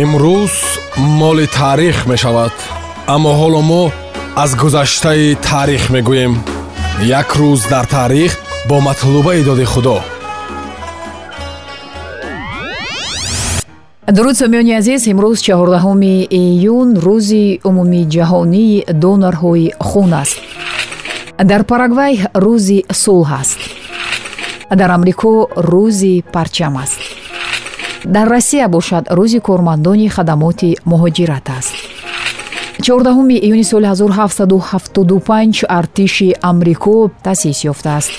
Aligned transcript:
имрӯз 0.00 0.54
моли 0.96 1.46
таърих 1.46 2.06
мешавад 2.06 2.54
аммо 3.14 3.30
ҳоло 3.40 3.60
мо 3.70 3.82
аз 4.42 4.50
гузаштаи 4.56 5.36
таърих 5.48 5.84
мегӯем. 5.94 6.34
Як 7.20 7.28
рӯз 7.40 7.60
дар 7.72 7.84
таърих 7.84 8.32
бо 8.68 8.80
матлубаи 8.80 9.42
доди 9.44 9.64
худо. 9.64 9.98
Дуруд 14.16 14.36
сомиёни 14.42 14.72
азиз 14.80 15.02
имрӯз 15.12 15.38
чаҳордаҳуми 15.46 16.14
июн 16.40 16.88
рӯзи 17.06 17.44
умумиҷаҳонии 17.68 18.84
донорҳои 19.02 19.66
хун 19.88 20.12
аст. 20.22 20.38
Дар 21.50 21.62
парагвай 21.70 22.14
рӯзи 22.44 22.78
сулҳ 23.02 23.28
аст. 23.40 23.60
Дар 24.80 24.90
амрико 24.96 25.32
рӯзи 25.72 26.14
парчам 26.34 26.76
аст 26.84 27.01
дар 28.04 28.28
россия 28.28 28.68
бошад 28.68 29.04
рӯзи 29.10 29.40
кормандони 29.40 30.08
хадамоти 30.08 30.76
муҳоҷират 30.90 31.46
аст. 31.58 31.74
Чаҳордаҳуми 32.84 33.36
июни 33.46 33.64
соли 33.64 33.86
1775 33.86 35.64
артиши 35.68 36.34
амрико 36.42 37.10
таъсис 37.22 37.64
ёфтааст 37.64 38.10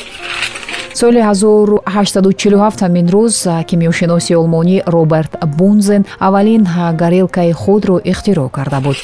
соли 0.94 1.22
1847 1.22 2.82
ҳамин 2.82 3.08
рӯз 3.16 3.36
кимиёшиноси 3.70 4.34
олмонӣ 4.36 4.78
роберт 4.88 5.32
бунзен 5.58 6.06
аввалин 6.20 6.68
гарелкаи 7.02 7.52
худро 7.52 7.98
ихтироъ 8.12 8.50
карда 8.50 8.80
буд. 8.86 8.98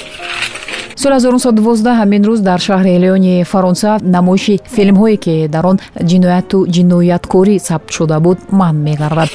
Соли 0.96 1.14
1912 1.14 1.94
ҳамин 2.00 2.24
рӯз 2.30 2.40
дар 2.40 2.60
шаҳри 2.60 3.00
леони 3.04 3.44
фаронса 3.44 3.92
намоиши 4.04 4.60
филмҳое 4.76 5.18
ки 5.18 5.48
дар 5.48 5.66
он 5.66 5.78
ҷинояту 6.10 6.58
ҷинояткорӣ 6.76 7.56
сабт 7.68 7.90
шуда 7.96 8.20
буд 8.20 8.38
манъ 8.52 8.80
мегардад 8.88 9.30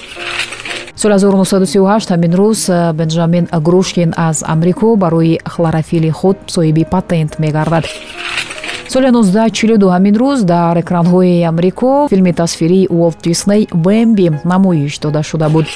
соли 0.96 1.14
1938 1.14 2.10
ҳамин 2.12 2.32
рӯз 2.40 2.60
бенҷамин 2.98 3.44
грушкин 3.66 4.10
аз 4.16 4.36
амрико 4.46 4.96
барои 4.96 5.38
хлорофили 5.52 6.10
худ 6.10 6.36
соҳиби 6.54 6.84
патент 6.94 7.38
мегардад. 7.38 7.84
Соли 8.92 9.06
1942 9.06 9.90
ҳамин 9.94 10.14
рӯз 10.22 10.38
дар 10.44 10.74
экранҳои 10.82 11.44
амрико 11.50 12.08
филми 12.10 12.32
тасвирии 12.32 12.88
уолт 12.90 13.18
дисней 13.24 13.62
бэмби 13.86 14.26
намоиш 14.44 14.98
дода 14.98 15.22
шуда 15.22 15.48
буд. 15.48 15.66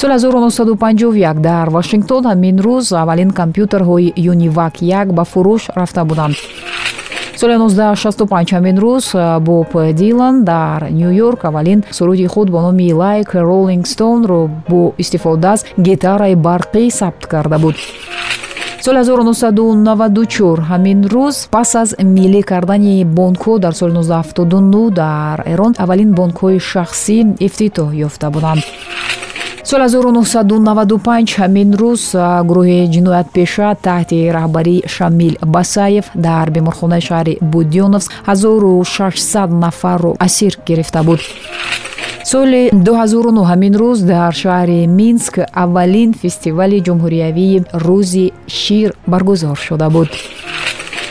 Соли 0.00 0.12
1951 0.12 1.34
дар 1.48 1.70
вашингтон 1.70 2.24
ҳамин 2.30 2.56
рӯз 2.66 2.86
аввалин 3.02 3.30
компютерҳои 3.40 4.12
юнивак 4.16 4.74
як 4.82 5.08
ба 5.16 5.24
фурӯш 5.32 5.62
рафта 5.78 6.04
буданд 6.04 6.36
соли 7.40 7.54
1965 7.54 8.52
ҳамин 8.56 8.76
рӯз 8.84 9.06
боб 9.40 9.70
дилан 10.00 10.44
дар 10.44 10.80
ню 10.90 11.10
йорк 11.20 11.44
аввалин 11.44 11.84
суруди 11.90 12.26
худ 12.26 12.50
бо 12.50 12.60
номи 12.60 12.90
like 13.02 13.32
rolling 13.50 13.84
stoneро 13.92 14.50
бо 14.68 14.92
истифода 14.98 15.52
аз 15.52 15.64
гитараи 15.86 16.34
барқӣ 16.34 16.90
сабт 16.90 17.26
карда 17.26 17.58
буд. 17.58 17.76
Соли 18.84 18.98
1994 18.98 20.60
ҳамин 20.70 21.00
рӯз 21.14 21.36
пас 21.50 21.74
аз 21.82 21.90
миллӣ 22.16 22.42
кардани 22.42 23.04
бонкҳо 23.04 23.58
дар 23.58 23.72
соли 23.72 23.92
1979 23.92 24.90
дар 24.90 25.42
эрон 25.52 25.74
аввалин 25.78 26.10
бонкҳои 26.18 26.58
шахсӣ 26.70 27.18
ифтитоҳ 27.46 27.88
ёфта 28.06 28.30
буданд 28.30 28.62
соли 29.70 29.82
1995 29.82 31.36
ҳамин 31.40 31.68
рӯз 31.80 32.02
гурӯҳи 32.48 32.80
ҷиноятпеша 32.94 33.68
таҳти 33.86 34.18
раҳбарии 34.36 34.84
шамил 34.94 35.34
басаев 35.54 36.06
дар 36.26 36.46
беморхонаи 36.54 37.02
шаҳри 37.08 37.34
будёновск 37.52 38.10
1600 38.26 39.60
нафарро 39.64 40.16
асир 40.26 40.52
гирифта 40.68 41.02
буд. 41.02 41.20
Соли 42.24 42.62
2009 42.72 43.44
ҳамин 43.50 43.74
рӯз 43.82 43.98
дар 44.12 44.32
шаҳри 44.42 44.80
минск 45.00 45.34
аввалин 45.64 46.10
фестивали 46.22 46.78
ҷумҳуриявии 46.86 47.64
рӯзи 47.86 48.26
шир 48.60 48.90
баргузор 49.12 49.56
шуда 49.66 49.88
буд 49.90 50.08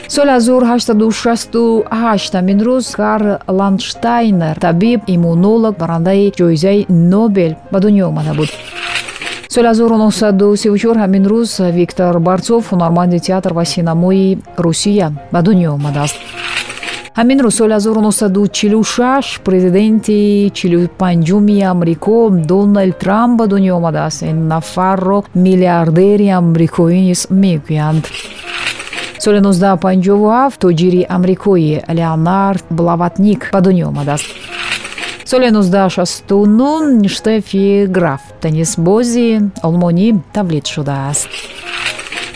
соли 0.08 0.32
1868 0.32 2.34
ҳамин 2.34 2.60
рӯз 2.68 2.96
карл 2.96 3.38
ландштайнер 3.48 4.60
табиб 4.60 5.02
иммунолог 5.08 5.78
барандаи 5.78 6.32
ҷоизаи 6.40 6.86
нобел 6.90 7.56
ба 7.72 7.80
дунё 7.80 8.08
омада 8.08 8.34
буд. 8.34 8.50
Соли 9.54 9.68
1934 9.68 10.98
ҳамин 11.04 11.24
рӯз 11.32 11.50
виктор 11.80 12.20
барцов 12.20 12.72
ҳунарманди 12.72 13.20
театр 13.20 13.54
ва 13.54 13.66
синамои 13.66 14.38
русия 14.58 15.12
ба 15.32 15.42
дунё 15.42 15.70
омадааст. 15.78 16.18
Ҳамин 17.20 17.40
рӯз 17.46 17.56
соли 17.60 17.74
1946 17.74 19.40
президенти 19.48 20.52
45уми 20.54 21.58
амрико 21.72 22.30
дональд 22.30 22.98
трамп 22.98 23.40
ба 23.40 23.46
дунё 23.48 23.74
омадааст. 23.80 24.24
Ин 24.24 24.48
нафарро 24.48 25.20
миллиардери 25.46 26.28
амрикоӣ 26.40 27.00
низ 27.08 27.22
мегӯянд 27.42 28.06
соли 29.20 29.40
1957 29.40 30.58
тоҷири 30.62 31.06
амрикои 31.16 31.82
леонард 31.98 32.66
блаватник 32.70 33.50
ба 33.54 33.60
дунё 33.62 33.88
омадааст. 33.88 34.26
Соли 35.26 35.48
1969 35.52 37.10
штефи 37.10 37.86
граф. 37.88 38.22
Теннисбози 38.42 39.30
олмонӣ 39.64 40.08
тавлид 40.34 40.66
шудааст 40.74 41.30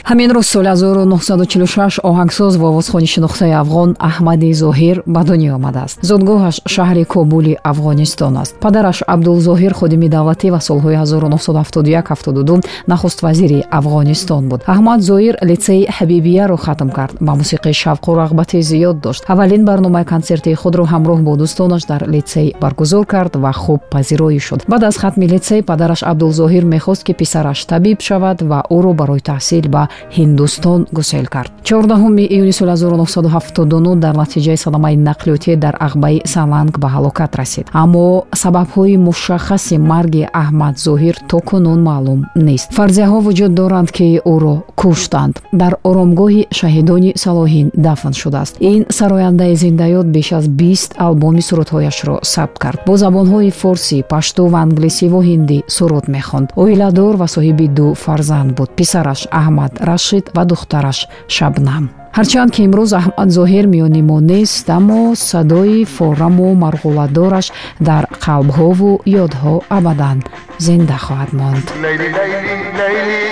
ҳамин 0.09 0.29
рӯз 0.35 0.47
соли 0.53 0.67
1946 0.67 1.99
оҳангсоз 2.03 2.57
ва 2.57 2.67
овозхони 2.71 3.07
шинохтаи 3.13 3.53
афғон 3.61 3.89
аҳмади 3.99 4.53
зоҳир 4.53 5.03
ба 5.05 5.21
дунё 5.23 5.55
омадааст. 5.55 5.97
Зодгоҳаш 6.09 6.55
шаҳри 6.73 7.03
кобули 7.13 7.53
афғонистон 7.71 8.37
аст. 8.41 8.53
Падараш 8.65 9.03
абдулзоҳир 9.13 9.73
ходими 9.79 10.07
давлатӣ 10.09 10.47
ва 10.51 10.59
солҳои 10.67 10.95
1971-72 10.95 12.63
нахуст 12.87 13.19
вазири 13.25 13.59
афғонистон 13.79 14.43
буд. 14.49 14.61
Аҳмад 14.73 14.99
зоҳир 15.09 15.35
литсеи 15.49 15.87
ҳабибияро 15.97 16.57
хатм 16.65 16.89
кард 16.97 17.15
ба 17.27 17.33
мусиқии 17.41 17.79
шавқу 17.81 18.09
рағбати 18.21 18.59
зиёд 18.71 18.97
дошт. 19.05 19.23
Аввалин 19.27 19.65
барномаи 19.65 20.05
консертии 20.13 20.55
худро 20.61 20.83
ҳамроҳ 20.93 21.19
бо 21.27 21.33
дӯстонаш 21.41 21.83
дар 21.91 22.01
литсей 22.13 22.55
баргузор 22.61 23.05
кард 23.05 23.35
ва 23.35 23.51
хуб 23.53 23.81
пазироӣ 23.93 24.39
шуд. 24.39 24.61
Баъд 24.67 24.83
аз 24.83 24.97
хатми 24.97 25.25
литсей 25.33 25.61
падараш 25.69 26.01
абдулзоҳир 26.03 26.63
мехост 26.65 27.03
ки 27.03 27.13
писараш 27.13 27.59
табиб 27.65 28.01
шавад 28.01 28.41
ва 28.41 28.59
ӯро 28.77 28.93
барои 28.93 29.21
таҳсил 29.31 29.67
ба 29.75 29.87
ҳиндустон 30.17 30.87
гусел 30.91 31.25
кард. 31.25 31.51
Чордаҳуми 31.63 32.25
июни 32.35 32.53
соли 32.59 32.71
1979 32.71 33.95
дар 33.95 34.15
натиҷаи 34.15 34.57
садамаи 34.57 34.95
нақлиётӣ 34.95 35.55
дар 35.55 35.75
ағбаи 35.87 36.21
саланг 36.25 36.79
ба 36.79 36.87
ҳалокат 36.95 37.35
расид. 37.39 37.65
Аммо 37.73 38.23
сабабҳои 38.43 38.97
мушаххаси 38.97 39.77
марги 39.77 40.27
аҳмад 40.33 40.75
зоҳир 40.77 41.15
то 41.29 41.39
кунун 41.39 41.79
маълум 41.89 42.19
нест. 42.35 42.67
Фарзияҳо 42.77 43.19
вуҷуд 43.27 43.53
доранд 43.59 43.89
ки 43.91 44.19
ӯро 44.33 44.55
куштанд. 44.75 45.33
Дар 45.61 45.73
оромгоҳи 45.89 46.47
шаҳидони 46.59 47.11
салоҳин 47.23 47.67
дафн 47.85 48.13
шудааст. 48.21 48.53
Ин 48.71 48.81
сарояндаи 48.89 49.55
зиндаёт 49.55 50.07
беш 50.15 50.33
аз 50.33 50.45
бист 50.47 50.91
албоми 50.97 51.41
сурудҳояшро 51.49 52.15
сабт 52.33 52.57
кард. 52.63 52.79
Бо 52.87 52.93
забонҳои 53.03 53.51
форсӣ 53.61 53.97
пашту 54.11 54.43
ва 54.53 54.59
англисиву 54.65 55.19
ҳиндӣ 55.29 55.59
суруд 55.67 56.05
мехонд. 56.15 56.47
Оиладор 56.55 57.15
ва 57.21 57.27
соҳиби 57.35 57.67
ду 57.77 57.87
фарзанд 58.03 58.49
буд. 58.57 58.69
Писараш 58.79 59.21
аҳмад 59.41 59.71
рашид 59.90 60.26
ва 60.36 60.44
духтараш 60.50 60.98
шабнам 61.36 61.84
ҳарчанд 62.18 62.50
ки 62.54 62.60
имрӯз 62.66 62.90
аҳмад 63.00 63.28
зоҳир 63.38 63.64
миёни 63.74 64.02
мо 64.10 64.18
нест 64.30 64.66
аммо 64.78 65.02
садои 65.30 65.80
фораму 65.96 66.48
марғуладораш 66.64 67.46
дар 67.88 68.04
қалбҳову 68.24 68.90
ёдҳо 69.24 69.54
абадан 69.78 70.18
зинда 70.66 70.96
хоҳад 71.04 71.30
монд 71.40 71.66
لیلی 71.84 72.08
لیلی 72.16 72.56
لیلی 72.78 73.26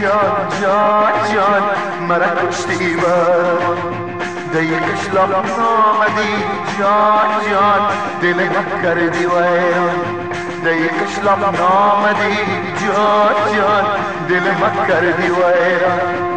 جان 0.00 0.48
جان 0.60 1.14
جان 1.32 1.64
مرا 2.08 2.32
کشتی 2.48 2.96
برمان 3.02 4.03
ديك 4.55 4.83
اشلق 4.93 5.45
صاعدي 5.57 6.33
شاد 6.77 7.31
شاد 7.49 7.81
دل 8.21 8.39
ذكر 8.49 9.07
دي 9.07 9.25
ويان 9.25 9.97
ديك 10.63 10.93
اشلق 11.07 11.39
نامدي 11.39 12.35
جاد 12.81 13.35
جاد 13.55 13.85
دل 14.29 14.51
مكر 14.51 15.11
دي 15.19 15.31
ويان 15.31 16.34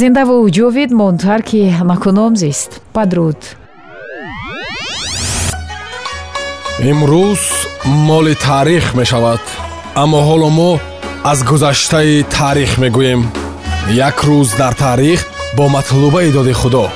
зиндаву 0.00 0.36
ҷовид 0.56 0.90
монд 1.00 1.20
ҳар 1.28 1.42
ки 1.48 1.60
накуном 1.90 2.32
зист. 2.42 2.70
Падруд. 2.94 3.40
Имрӯз 6.90 7.42
моли 8.08 8.34
таърих 8.46 8.84
мешавад 8.98 9.42
аммо 10.02 10.18
ҳоло 10.28 10.50
мо 10.58 10.72
аз 11.30 11.38
гузаштаи 11.50 12.14
таърих 12.36 12.72
мегӯем. 12.82 13.20
Як 14.08 14.16
рӯз 14.28 14.48
дар 14.60 14.74
таърих 14.84 15.20
бо 15.56 15.64
матлубаи 15.76 16.28
доди 16.36 16.54
худо 16.60 16.86